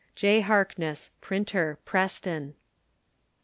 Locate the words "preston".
1.85-2.55